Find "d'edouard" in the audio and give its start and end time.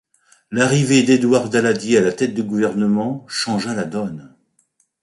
1.03-1.51